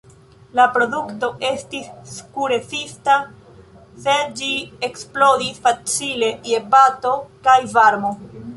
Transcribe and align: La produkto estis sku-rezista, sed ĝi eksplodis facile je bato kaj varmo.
La 0.59 0.63
produkto 0.75 1.27
estis 1.49 1.89
sku-rezista, 2.13 3.17
sed 4.07 4.33
ĝi 4.41 4.49
eksplodis 4.89 5.63
facile 5.69 6.33
je 6.53 6.63
bato 6.75 7.13
kaj 7.49 7.59
varmo. 7.79 8.15